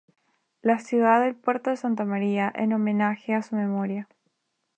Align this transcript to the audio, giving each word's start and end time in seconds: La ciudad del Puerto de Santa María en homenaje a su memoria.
La 0.63 0.79
ciudad 0.79 1.21
del 1.21 1.35
Puerto 1.35 1.69
de 1.69 1.77
Santa 1.77 2.05
María 2.05 2.51
en 2.55 2.73
homenaje 2.73 3.35
a 3.35 3.43
su 3.43 3.55
memoria. 3.55 4.09